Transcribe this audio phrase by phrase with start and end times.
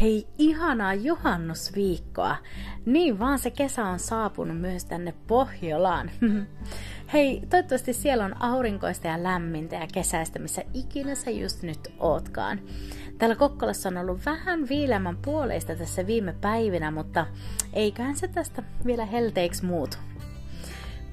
[0.00, 2.36] Hei, ihanaa juhannusviikkoa!
[2.86, 6.10] Niin vaan se kesä on saapunut myös tänne Pohjolaan.
[7.12, 12.60] Hei, toivottavasti siellä on aurinkoista ja lämmintä ja kesäistä, missä ikinä sä just nyt ootkaan.
[13.18, 17.26] Täällä Kokkolassa on ollut vähän viileämmän puoleista tässä viime päivinä, mutta
[17.72, 19.96] eiköhän se tästä vielä helteiksi muutu.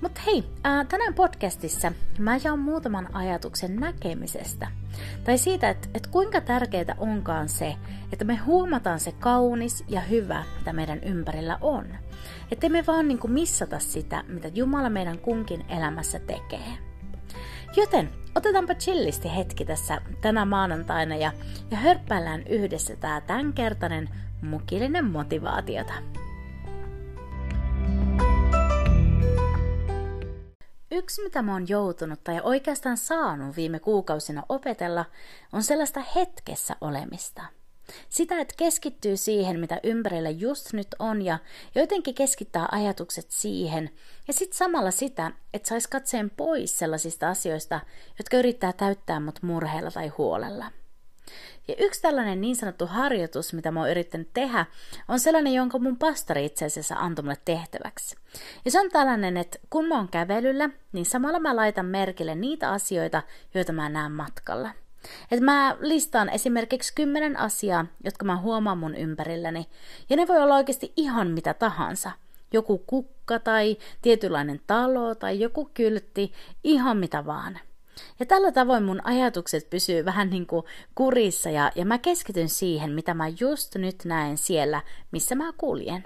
[0.06, 4.68] Mutta hei, ää, tänään podcastissa mä jaan muutaman ajatuksen näkemisestä.
[5.24, 7.76] Tai siitä, että et kuinka tärkeää onkaan se,
[8.14, 11.86] että me huomataan se kaunis ja hyvä, mitä meidän ympärillä on.
[12.52, 16.78] Että me vaan niinku missata sitä, mitä Jumala meidän kunkin elämässä tekee.
[17.76, 21.32] Joten otetaanpa chillisti hetki tässä tänä maanantaina ja,
[21.72, 24.10] ja hörppäillään yhdessä tää tämänkertainen
[24.42, 25.94] mukillinen motivaatiota.
[30.96, 35.06] Yksi, mitä mä oon joutunut tai oikeastaan saanut viime kuukausina opetella,
[35.54, 37.42] on sellaista hetkessä olemista.
[38.10, 41.40] Sitä, että keskittyy siihen, mitä ympärillä just nyt on ja
[41.76, 43.90] jotenkin keskittää ajatukset siihen.
[44.28, 47.80] Ja sitten samalla sitä, että sais katseen pois sellaisista asioista,
[48.18, 50.72] jotka yrittää täyttää mut murheella tai huolella.
[51.68, 54.66] Ja yksi tällainen niin sanottu harjoitus, mitä mä oon yrittänyt tehdä,
[55.08, 58.16] on sellainen, jonka mun pastori itse asiassa antoi mulle tehtäväksi.
[58.66, 62.72] Ja se on tällainen, että kun mä oon kävelyllä, niin samalla mä laitan merkille niitä
[62.72, 63.24] asioita,
[63.54, 64.70] joita mä näen matkalla.
[65.32, 69.70] Et mä listaan esimerkiksi kymmenen asiaa, jotka mä huomaan mun ympärilläni,
[70.10, 72.12] ja ne voi olla oikeasti ihan mitä tahansa.
[72.54, 76.34] Joku kukka tai tietynlainen talo tai joku kyltti,
[76.64, 77.60] ihan mitä vaan.
[78.20, 82.92] Ja tällä tavoin mun ajatukset pysyy vähän niin kuin kurissa ja, ja mä keskityn siihen,
[82.92, 86.04] mitä mä just nyt näen siellä, missä mä kuljen.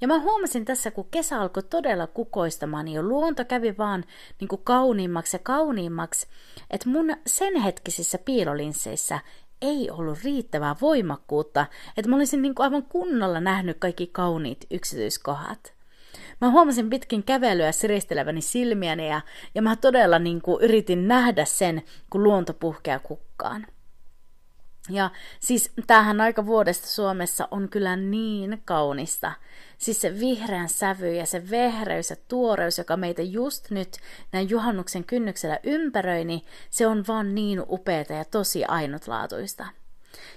[0.00, 4.04] Ja mä huomasin tässä, kun kesä alkoi todella kukoistamaan, niin jo luonto kävi vaan
[4.40, 6.26] niin kuin kauniimmaksi ja kauniimmaksi,
[6.70, 9.18] että mun sen hetkisissä piilolinsseissä
[9.62, 11.66] ei ollut riittävää voimakkuutta,
[11.96, 15.73] että mä olisin niin kuin aivan kunnolla nähnyt kaikki kauniit yksityiskohdat.
[16.44, 19.20] Mä huomasin pitkin kävelyä siristeleväni silmiäni ja,
[19.54, 23.66] ja mä todella niin kuin yritin nähdä sen, kun luonto puhkeaa kukkaan.
[24.90, 25.10] Ja
[25.40, 29.32] siis tämähän aika vuodesta Suomessa on kyllä niin kaunista.
[29.78, 33.96] Siis se vihreän sävy ja se vehreys ja tuoreus, joka meitä just nyt
[34.32, 39.66] näin juhannuksen kynnyksellä ympäröi, niin se on vaan niin upeata ja tosi ainutlaatuista.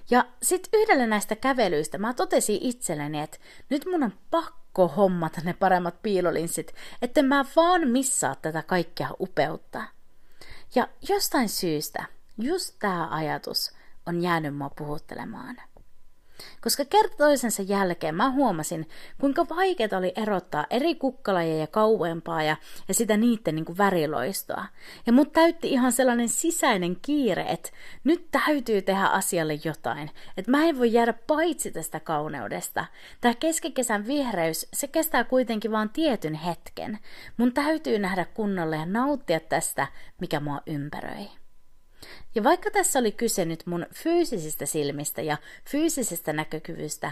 [0.10, 3.38] Ja sitten yhdellä näistä kävelyistä mä totesin itselleni, että
[3.70, 9.84] nyt mun on pakko hommata ne paremmat piilolinssit, että mä vaan missaa tätä kaikkea upeutta.
[10.76, 12.06] Ja jostain syystä
[12.38, 13.72] just tämä ajatus
[14.06, 15.56] on jäänyt mua puhuttelemaan.
[16.62, 18.90] Koska kerta toisensa jälkeen mä huomasin,
[19.22, 24.66] kuinka vaikeaa oli erottaa eri kukkalajeja kauempaa ja, ja sitä niiden niin kuin väriloistoa.
[25.06, 27.70] Ja mut täytti ihan sellainen sisäinen kiire, että
[28.04, 30.12] nyt täytyy tehdä asialle jotain.
[30.38, 32.86] Että mä en voi jäädä paitsi tästä kauneudesta.
[33.22, 37.00] Tämä keskikesän vihreys, se kestää kuitenkin vain tietyn hetken.
[37.38, 39.88] Mun täytyy nähdä kunnolla ja nauttia tästä,
[40.22, 41.28] mikä mua ympäröi.
[42.36, 45.38] Ja vaikka tässä oli kyse nyt mun fyysisistä silmistä ja
[45.70, 47.12] fyysisestä näkökyvystä,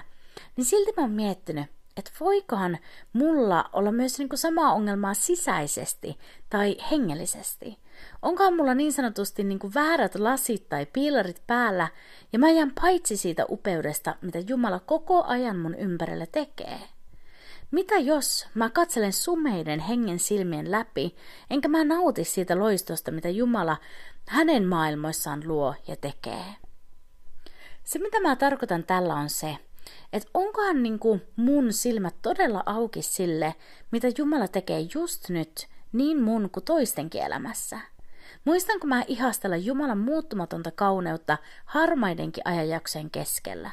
[0.56, 1.66] niin silti mä oon miettinyt,
[1.98, 2.78] että voikohan
[3.14, 6.18] mulla olla myös niin kuin samaa ongelmaa sisäisesti
[6.50, 7.78] tai hengellisesti.
[8.22, 11.88] Onkohan mulla niin sanotusti niin kuin väärät lasit tai piilarit päällä,
[12.34, 16.80] ja mä jään paitsi siitä upeudesta, mitä Jumala koko ajan mun ympärillä tekee.
[17.76, 21.16] Mitä jos mä katselen sumeiden hengen silmien läpi,
[21.50, 23.78] enkä mä nauti siitä loistosta, mitä Jumala
[24.28, 26.46] hänen maailmoissaan luo ja tekee?
[27.84, 29.58] Se, mitä mä tarkoitan tällä on se,
[30.14, 33.56] että onkohan niin kuin mun silmät todella auki sille,
[33.92, 37.80] mitä Jumala tekee just nyt, niin mun kuin toistenkin elämässä.
[38.46, 43.72] Muistanko mä ihastella Jumalan muuttumatonta kauneutta harmaidenkin ajanjaksojen keskellä?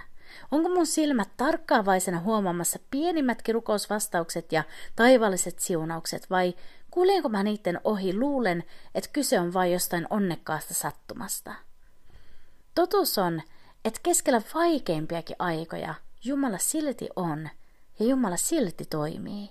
[0.50, 4.64] Onko mun silmät tarkkaavaisena huomaamassa pienimmätkin rukousvastaukset ja
[4.96, 6.54] taivaalliset siunaukset vai
[6.90, 8.64] kuljenko mä niiden ohi luulen,
[8.94, 11.54] että kyse on vain jostain onnekkaasta sattumasta?
[12.74, 13.42] Totuus on,
[13.84, 15.94] että keskellä vaikeimpiakin aikoja
[16.24, 17.48] Jumala silti on
[17.98, 19.50] ja Jumala silti toimii.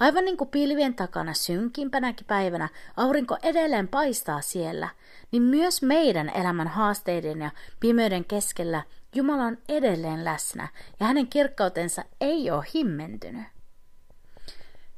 [0.00, 4.88] Aivan niin kuin pilvien takana synkimpänäkin päivänä aurinko edelleen paistaa siellä,
[5.32, 8.82] niin myös meidän elämän haasteiden ja pimeyden keskellä
[9.14, 10.68] Jumala on edelleen läsnä
[11.00, 13.54] ja hänen kirkkautensa ei ole himmentynyt.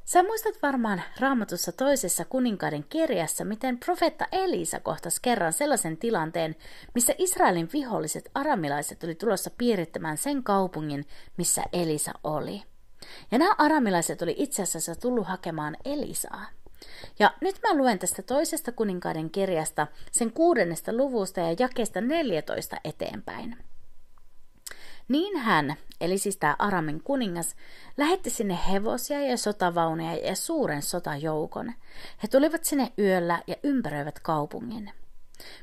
[0.05, 6.55] Sä muistat varmaan raamatussa toisessa kuninkaiden kirjassa, miten profeetta Elisa kohtasi kerran sellaisen tilanteen,
[6.95, 11.05] missä Israelin viholliset aramilaiset oli tulossa piirittämään sen kaupungin,
[11.37, 12.63] missä Elisa oli.
[13.31, 16.45] Ja nämä aramilaiset oli itse asiassa tullut hakemaan Elisaa.
[17.19, 23.66] Ja nyt mä luen tästä toisesta kuninkaiden kirjasta sen kuudennesta luvusta ja jakeesta 14 eteenpäin.
[25.07, 27.55] Niin hän, eli siis tämä Aramin kuningas,
[27.97, 31.73] lähetti sinne hevosia ja sotavauneja ja suuren sotajoukon.
[32.23, 34.91] He tulivat sinne yöllä ja ympäröivät kaupungin.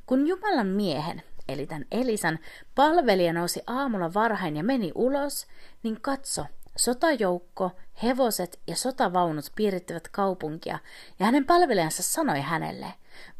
[0.06, 2.38] Kun Jumalan miehen, eli tämän Elisan,
[2.75, 5.46] palvelija nousi aamulla varhain ja meni ulos,
[5.82, 6.46] niin katso,
[6.76, 7.70] sotajoukko,
[8.02, 10.79] hevoset ja sotavaunut piirittivät kaupunkia,
[11.19, 12.87] ja hänen palvelijansa sanoi hänelle,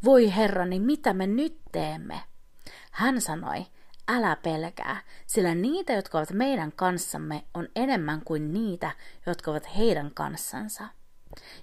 [0.05, 2.21] voi herrani, mitä me nyt teemme?
[2.91, 3.67] Hän sanoi,
[4.09, 8.91] älä pelkää, sillä niitä, jotka ovat meidän kanssamme, on enemmän kuin niitä,
[9.27, 10.85] jotka ovat heidän kanssansa.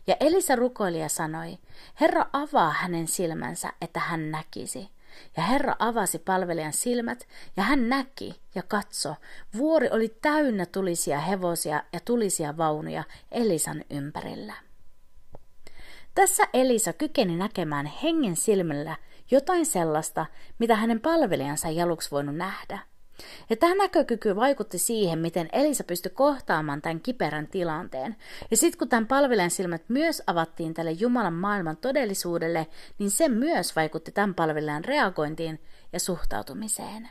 [0.08, 1.58] Ja Elisa rukoili ja sanoi,
[2.02, 4.90] Herra avaa hänen silmänsä, että hän näkisi.
[5.38, 7.28] Ja Herra avasi palvelijan silmät,
[7.58, 9.16] ja hän näki ja katso,
[9.58, 14.54] vuori oli täynnä tulisia hevosia ja tulisia vaunuja Elisan ympärillä.
[16.16, 18.96] Tässä Elisa kykeni näkemään hengen silmällä
[19.31, 20.25] jotain sellaista,
[20.60, 22.80] mitä hänen palvelijansa ei aluksi voinut nähdä.
[23.50, 28.16] Ja tämä näkökyky vaikutti siihen, miten Elisa pystyi kohtaamaan tämän kiperän tilanteen.
[28.51, 32.68] Ja sitten kun tämän palvelijan silmät myös avattiin tälle Jumalan maailman todellisuudelle,
[33.00, 35.62] niin se myös vaikutti tämän palvelijan reagointiin
[35.94, 37.10] ja suhtautumiseen.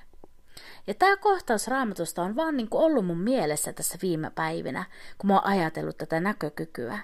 [0.87, 4.85] Ja tämä kohtaus raamatusta on vaan niin kuin ollut mun mielessä tässä viime päivinä,
[5.19, 6.99] kun mä oon ajatellut tätä näkökykyä.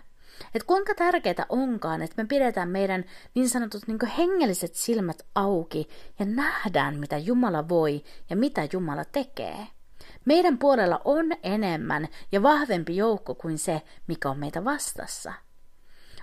[0.54, 3.04] Et kuinka tärkeää onkaan, että me pidetään meidän
[3.34, 5.88] niin sanotut niin hengelliset silmät auki
[6.18, 9.66] ja nähdään, mitä Jumala voi ja mitä Jumala tekee.
[10.24, 15.32] Meidän puolella on enemmän ja vahvempi joukko kuin se, mikä on meitä vastassa.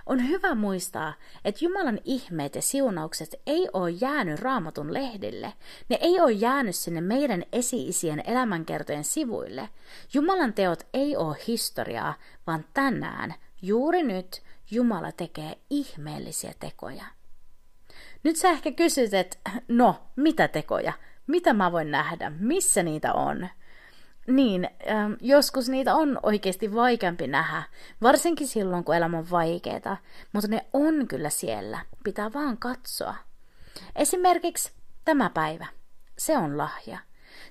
[0.06, 1.14] On hyvä muistaa,
[1.44, 5.52] että Jumalan ihmeet ja siunaukset ei ole jäänyt raamatun lehdille.
[5.88, 9.68] Ne ei ole jäänyt sinne meidän esi-isien elämänkertojen sivuille.
[10.14, 12.14] Jumalan teot ei ole historiaa,
[12.46, 13.34] vaan tänään
[13.66, 17.04] Juuri nyt Jumala tekee ihmeellisiä tekoja.
[18.22, 19.38] Nyt sä ehkä kysyt, että
[19.68, 20.92] no, mitä tekoja?
[21.26, 22.30] Mitä mä voin nähdä?
[22.30, 23.48] Missä niitä on?
[24.26, 27.62] Niin, ähm, joskus niitä on oikeasti vaikeampi nähdä,
[28.02, 29.96] varsinkin silloin, kun elämä on vaikeaa,
[30.32, 33.14] mutta ne on kyllä siellä, pitää vaan katsoa.
[33.96, 34.72] Esimerkiksi
[35.04, 35.66] tämä päivä,
[36.18, 36.98] se on lahja.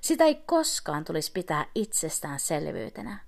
[0.01, 3.19] Sitä ei koskaan tulisi pitää itsestäänselvyytenä.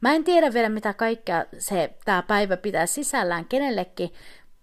[0.00, 4.10] Mä en tiedä vielä, mitä kaikkea se tämä päivä pitää sisällään kenellekin,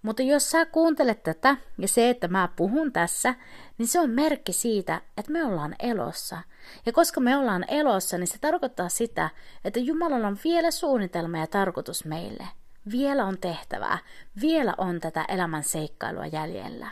[0.01, 3.35] mutta jos sä kuuntelet tätä ja se, että mä puhun tässä,
[3.77, 6.37] niin se on merkki siitä, että me ollaan elossa.
[6.85, 9.29] Ja koska me ollaan elossa, niin se tarkoittaa sitä,
[9.65, 12.47] että Jumalalla on vielä suunnitelma ja tarkoitus meille.
[12.91, 13.97] Vielä on tehtävää,
[14.41, 16.87] vielä on tätä elämän seikkailua jäljellä.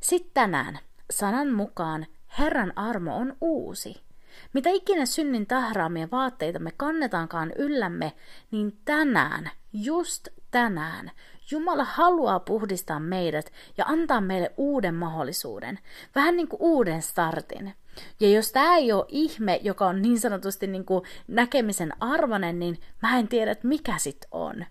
[0.00, 0.78] Sitten tänään,
[1.10, 2.06] sanan mukaan,
[2.38, 4.07] Herran armo on uusi.
[4.52, 8.12] Mitä ikinä synnin tahraamia vaatteita me kannetaankaan yllämme,
[8.50, 11.10] niin tänään, just tänään,
[11.50, 15.78] Jumala haluaa puhdistaa meidät ja antaa meille uuden mahdollisuuden,
[16.14, 17.74] vähän niin kuin uuden startin.
[18.20, 22.80] Ja jos tämä ei ole ihme, joka on niin sanotusti niin kuin näkemisen arvoinen, niin
[23.02, 24.64] mä en tiedä, että mikä sitten on.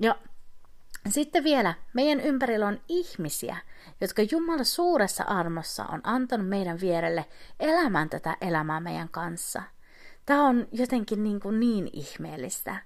[0.00, 0.16] Ja
[1.12, 3.56] sitten vielä, meidän ympärillä on ihmisiä,
[4.00, 7.24] jotka Jumala suuressa armossa on antanut meidän vierelle
[7.60, 9.62] elämään tätä elämää meidän kanssa.
[10.28, 12.76] Tämä on jotenkin niin, kuin niin ihmeellistä.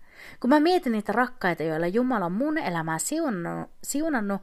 [0.41, 4.43] Kun mä mietin niitä rakkaita, joilla Jumala on mun elämää siunannut, siunannut,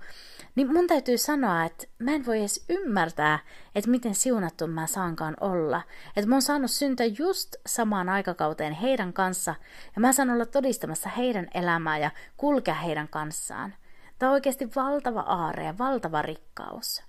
[0.56, 3.40] niin mun täytyy sanoa, että mä en voi edes ymmärtää,
[3.76, 5.82] että miten siunattu mä saankaan olla.
[6.16, 9.56] Että mä oon saanut syntyä just samaan aikakauteen heidän kanssa,
[9.96, 13.74] ja mä saan olla todistamassa heidän elämää ja kulkea heidän kanssaan.
[14.18, 17.09] Tämä on oikeasti valtava aare ja valtava rikkaus.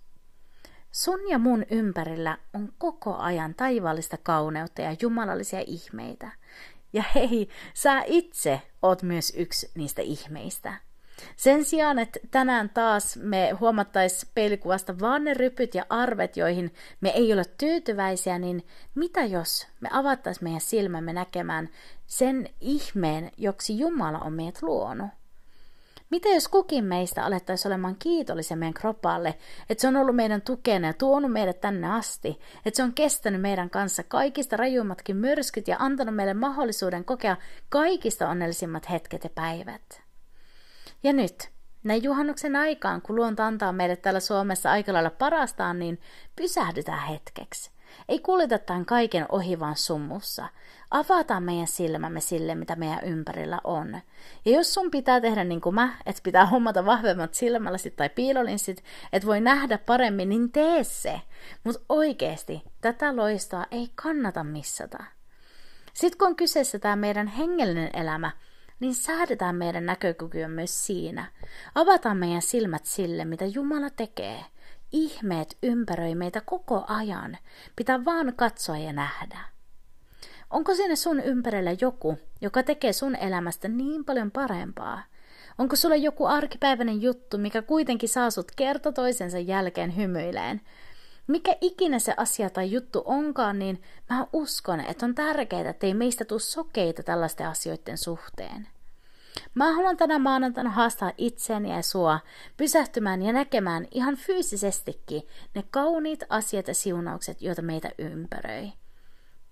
[1.00, 6.30] Sun ja mun ympärillä on koko ajan taivaallista kauneutta ja jumalallisia ihmeitä.
[6.92, 10.74] Ja hei, sä itse oot myös yksi niistä ihmeistä.
[11.36, 17.08] Sen sijaan, että tänään taas me huomattaisiin peilikuvasta vaan ne rypyt ja arvet, joihin me
[17.08, 21.68] ei ole tyytyväisiä, niin mitä jos me avattaisiin meidän silmämme näkemään
[22.06, 25.19] sen ihmeen, joksi Jumala on meidät luonut?
[26.10, 29.34] Mitä jos kukin meistä alettaisiin olemaan kiitollisia meidän kroppalle,
[29.70, 33.40] että se on ollut meidän tukena ja tuonut meidät tänne asti, että se on kestänyt
[33.40, 37.36] meidän kanssa kaikista rajuimmatkin myrskyt ja antanut meille mahdollisuuden kokea
[37.68, 40.02] kaikista onnellisimmat hetket ja päivät?
[41.02, 41.50] Ja nyt,
[41.84, 46.00] näin juhannuksen aikaan, kun luonto antaa meille täällä Suomessa aika lailla parastaan, niin
[46.36, 47.70] pysähdytään hetkeksi.
[48.08, 50.48] Ei kuljeta tämän kaiken ohi vaan summussa.
[50.90, 54.00] Avataan meidän silmämme sille, mitä meidän ympärillä on.
[54.44, 58.84] Ja jos sun pitää tehdä niin kuin mä, että pitää hommata vahvemmat silmälasit tai piilolinsit,
[59.12, 61.20] että voi nähdä paremmin, niin tee se.
[61.64, 65.04] Mutta oikeasti, tätä loistoa ei kannata missata.
[65.94, 68.30] Sitten kun on kyseessä tämä meidän hengellinen elämä,
[68.80, 71.24] niin säädetään meidän näkökykyä myös siinä.
[71.74, 74.44] Avataan meidän silmät sille, mitä Jumala tekee.
[74.92, 77.38] Ihmeet ympäröi meitä koko ajan.
[77.76, 79.38] Pitää vaan katsoa ja nähdä.
[80.50, 85.02] Onko siinä sun ympärillä joku, joka tekee sun elämästä niin paljon parempaa?
[85.58, 90.60] Onko sulla joku arkipäiväinen juttu, mikä kuitenkin saa sut kerta toisensa jälkeen hymyileen?
[91.26, 95.94] Mikä ikinä se asia tai juttu onkaan, niin mä uskon, että on tärkeää, että ei
[95.94, 98.68] meistä tule sokeita tällaisten asioiden suhteen.
[99.54, 102.20] Mä haluan tänä maanantaina haastaa itseäni ja sua
[102.56, 105.22] pysähtymään ja näkemään ihan fyysisestikin
[105.54, 108.72] ne kauniit asiat ja siunaukset, joita meitä ympäröi.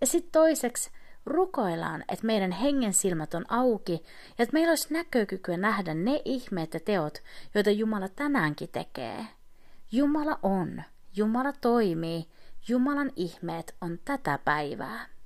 [0.00, 0.90] Ja sitten toiseksi
[1.26, 3.92] rukoillaan, että meidän hengen silmät on auki
[4.38, 7.18] ja että meillä olisi näkökykyä nähdä ne ihmeet ja teot,
[7.54, 9.26] joita Jumala tänäänkin tekee.
[9.92, 10.82] Jumala on,
[11.16, 12.28] Jumala toimii,
[12.68, 15.17] Jumalan ihmeet on tätä päivää.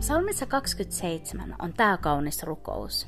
[0.00, 3.06] Salmissa 27 on tämä kaunis rukous.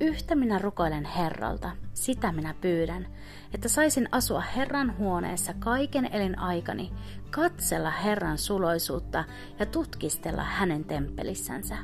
[0.00, 3.06] Yhtä minä rukoilen Herralta, sitä minä pyydän,
[3.54, 6.92] että saisin asua Herran huoneessa kaiken elin aikani,
[7.30, 9.24] katsella Herran suloisuutta
[9.58, 11.76] ja tutkistella hänen temppelissänsä.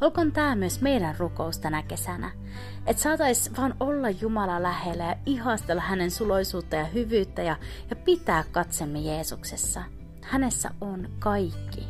[0.00, 2.30] Olkoon tämä myös meidän rukous tänä kesänä,
[2.86, 7.56] että saatais vaan olla Jumala lähellä ja ihastella hänen suloisuutta ja hyvyyttä ja,
[7.90, 9.82] ja pitää katsemme Jeesuksessa.
[10.22, 11.89] Hänessä on kaikki.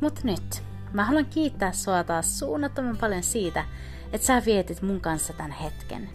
[0.00, 0.62] Mutta nyt,
[0.92, 3.64] mä haluan kiittää sua taas suunnattoman paljon siitä,
[4.12, 6.08] että sä vietit mun kanssa tämän hetken.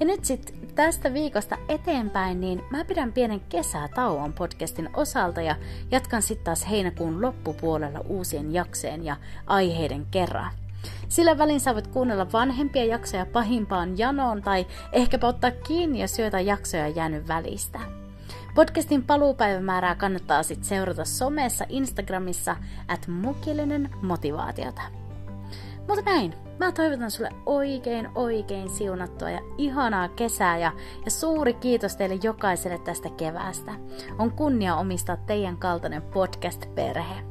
[0.00, 5.56] Ja nyt sitten tästä viikosta eteenpäin, niin mä pidän pienen kesätauon podcastin osalta ja
[5.90, 10.50] jatkan sitten taas heinäkuun loppupuolella uusien jakseen ja aiheiden kerran.
[11.08, 16.88] Sillä välin saavat kuunnella vanhempia jaksoja pahimpaan janoon tai ehkäpä ottaa kiinni, jos joita jaksoja
[16.88, 17.99] jäänyt välistä.
[18.54, 22.56] Podcastin paluupäivämäärää kannattaa sitten seurata somessa Instagramissa
[22.88, 24.82] at mukillinen motivaatiota.
[25.88, 30.72] Mutta näin, mä toivotan sulle oikein oikein siunattua ja ihanaa kesää ja,
[31.04, 33.72] ja suuri kiitos teille jokaiselle tästä keväästä.
[34.18, 37.22] On kunnia omistaa teidän kaltainen podcast-perhe.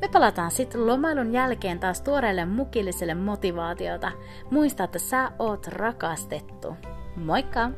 [0.00, 4.12] Me palataan sitten lomailun jälkeen taas tuoreelle mukilliselle motivaatiota.
[4.50, 6.76] Muista, että sä oot rakastettu.
[7.16, 7.70] Moikka!